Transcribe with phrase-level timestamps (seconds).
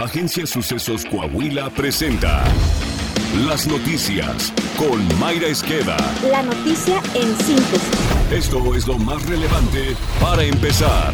[0.00, 2.42] Agencia Sucesos Coahuila presenta
[3.46, 5.98] Las Noticias con Mayra Esqueda.
[6.30, 8.32] La noticia en síntesis.
[8.32, 11.12] Esto es lo más relevante para empezar.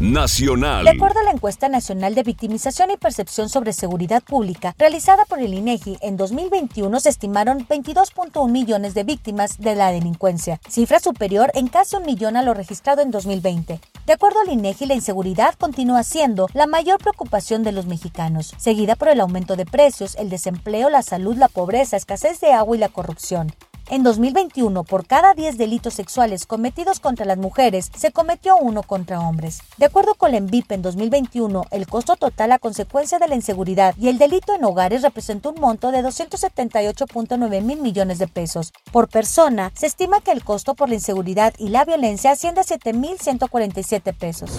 [0.00, 0.86] Nacional.
[0.86, 5.40] De acuerdo a la encuesta nacional de victimización y percepción sobre seguridad pública realizada por
[5.40, 11.50] el INEGI en 2021 se estimaron 22.1 millones de víctimas de la delincuencia, cifra superior
[11.52, 13.78] en casi un millón a lo registrado en 2020.
[14.06, 18.96] De acuerdo al INEGI, la inseguridad continúa siendo la mayor preocupación de los mexicanos, seguida
[18.96, 22.80] por el aumento de precios, el desempleo, la salud, la pobreza, escasez de agua y
[22.80, 23.52] la corrupción.
[23.90, 29.18] En 2021, por cada 10 delitos sexuales cometidos contra las mujeres, se cometió uno contra
[29.18, 29.62] hombres.
[29.78, 33.96] De acuerdo con la ENVIP, en 2021, el costo total a consecuencia de la inseguridad
[33.98, 38.72] y el delito en hogares representó un monto de 278.9 mil millones de pesos.
[38.92, 42.64] Por persona, se estima que el costo por la inseguridad y la violencia asciende a
[42.64, 44.52] 7.147 pesos.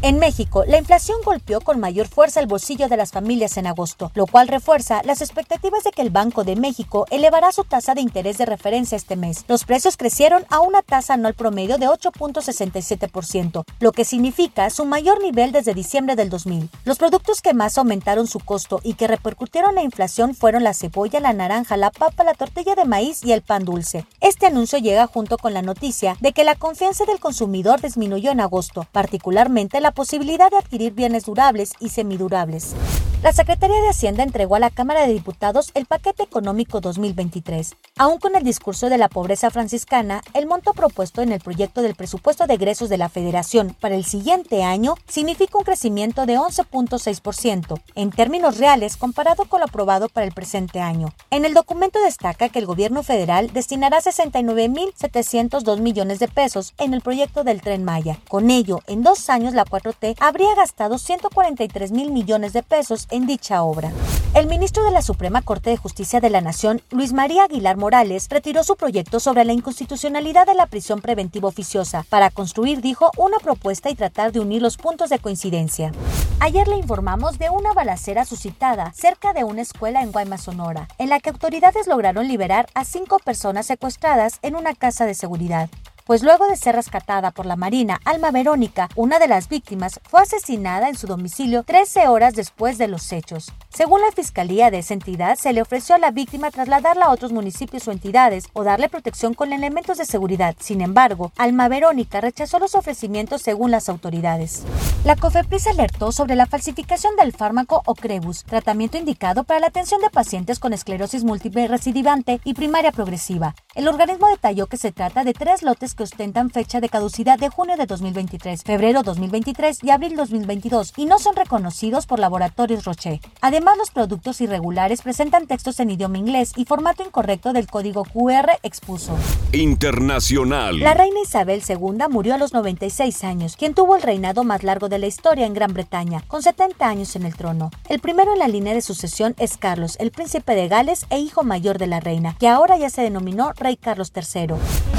[0.00, 4.12] En México, la inflación golpeó con mayor fuerza el bolsillo de las familias en agosto,
[4.14, 8.00] lo cual refuerza las expectativas de que el Banco de México elevará su tasa de
[8.00, 9.44] interés de referencia este mes.
[9.48, 15.20] Los precios crecieron a una tasa anual promedio de 8.67%, lo que significa su mayor
[15.20, 16.70] nivel desde diciembre del 2000.
[16.84, 21.18] Los productos que más aumentaron su costo y que repercutieron la inflación fueron la cebolla,
[21.18, 24.06] la naranja, la papa, la tortilla de maíz y el pan dulce.
[24.20, 28.38] Este anuncio llega junto con la noticia de que la confianza del consumidor disminuyó en
[28.38, 32.74] agosto, particularmente la la posibilidad de adquirir bienes durables y semidurables.
[33.20, 37.74] La Secretaría de Hacienda entregó a la Cámara de Diputados el paquete económico 2023.
[37.96, 41.96] Aún con el discurso de la pobreza franciscana, el monto propuesto en el proyecto del
[41.96, 47.80] presupuesto de egresos de la Federación para el siguiente año significa un crecimiento de 11.6%
[47.96, 51.12] en términos reales comparado con lo aprobado para el presente año.
[51.32, 57.00] En el documento destaca que el gobierno federal destinará 69.702 millones de pesos en el
[57.00, 58.20] proyecto del Tren Maya.
[58.28, 63.26] Con ello, en dos años la t habría gastado 143 mil millones de pesos en
[63.26, 63.92] dicha obra.
[64.34, 68.28] El ministro de la Suprema Corte de Justicia de la Nación, Luis María Aguilar Morales,
[68.30, 73.38] retiró su proyecto sobre la inconstitucionalidad de la prisión preventiva oficiosa para construir, dijo, una
[73.38, 75.92] propuesta y tratar de unir los puntos de coincidencia.
[76.40, 81.08] Ayer le informamos de una balacera suscitada cerca de una escuela en Guaymas, Sonora, en
[81.08, 85.68] la que autoridades lograron liberar a cinco personas secuestradas en una casa de seguridad
[86.08, 90.22] pues luego de ser rescatada por la Marina, Alma Verónica, una de las víctimas, fue
[90.22, 93.52] asesinada en su domicilio 13 horas después de los hechos.
[93.78, 97.30] Según la Fiscalía de esa entidad, se le ofreció a la víctima trasladarla a otros
[97.30, 100.56] municipios o entidades o darle protección con elementos de seguridad.
[100.58, 104.64] Sin embargo, Alma Verónica rechazó los ofrecimientos según las autoridades.
[105.04, 110.10] La COFEPRIS alertó sobre la falsificación del fármaco Ocrevus, tratamiento indicado para la atención de
[110.10, 113.54] pacientes con esclerosis múltiple recidivante y primaria progresiva.
[113.76, 117.48] El organismo detalló que se trata de tres lotes que ostentan fecha de caducidad de
[117.48, 123.20] junio de 2023, febrero 2023 y abril 2022 y no son reconocidos por laboratorios Roche.
[123.40, 128.50] Además, los productos irregulares presentan textos en idioma inglés y formato incorrecto del código QR
[128.62, 129.16] expuso.
[129.52, 130.78] Internacional.
[130.80, 134.88] La reina Isabel II murió a los 96 años, quien tuvo el reinado más largo
[134.88, 137.70] de la historia en Gran Bretaña, con 70 años en el trono.
[137.88, 141.42] El primero en la línea de sucesión es Carlos, el príncipe de Gales e hijo
[141.42, 144.97] mayor de la reina, que ahora ya se denominó Rey Carlos III.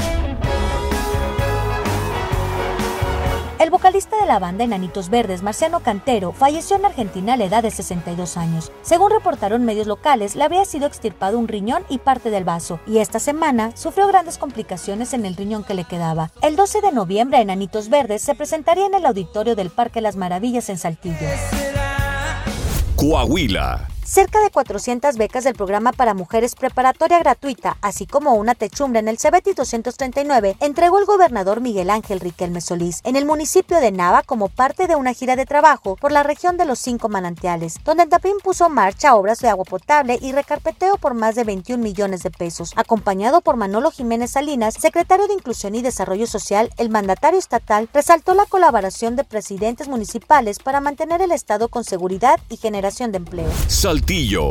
[4.30, 8.70] La banda Enanitos Verdes, Marciano Cantero, falleció en Argentina a la edad de 62 años.
[8.80, 12.98] Según reportaron medios locales, le había sido extirpado un riñón y parte del vaso, y
[12.98, 16.30] esta semana sufrió grandes complicaciones en el riñón que le quedaba.
[16.42, 20.68] El 12 de noviembre, Enanitos Verdes se presentaría en el auditorio del Parque Las Maravillas
[20.68, 21.26] en Saltillo.
[22.94, 29.00] Coahuila cerca de 400 becas del programa para mujeres preparatoria gratuita, así como una techumbre
[29.00, 33.92] en el CBT 239, entregó el gobernador Miguel Ángel Riquelme Solís en el municipio de
[33.92, 37.76] Nava como parte de una gira de trabajo por la región de los cinco manantiales,
[37.84, 42.22] donde Tapín puso marcha obras de agua potable y recarpeteo por más de 21 millones
[42.22, 42.72] de pesos.
[42.76, 48.34] Acompañado por Manolo Jiménez Salinas, secretario de Inclusión y Desarrollo Social, el mandatario estatal resaltó
[48.34, 53.50] la colaboración de presidentes municipales para mantener el Estado con seguridad y generación de empleo.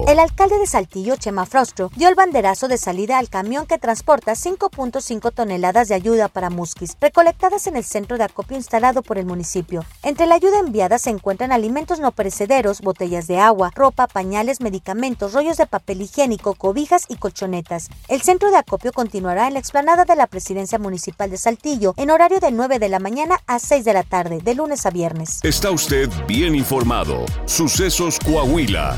[0.06, 4.33] El alcalde de Saltillo, Chema Frostro, dio el banderazo de salida al camión que transporta
[4.33, 9.25] 5.5 toneladas de ayuda para musquis, recolectadas en el centro de acopio instalado por el
[9.25, 9.86] municipio.
[10.03, 15.31] Entre la ayuda enviada se encuentran alimentos no perecederos, botellas de agua, ropa, pañales, medicamentos,
[15.31, 17.88] rollos de papel higiénico, cobijas y colchonetas.
[18.09, 22.09] El centro de acopio continuará en la explanada de la presidencia municipal de Saltillo en
[22.09, 25.39] horario de 9 de la mañana a 6 de la tarde, de lunes a viernes.
[25.44, 27.25] Está usted bien informado.
[27.45, 28.97] Sucesos Coahuila.